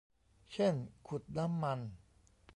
[0.53, 0.73] เช่น
[1.07, 1.79] ขุดน้ำมัน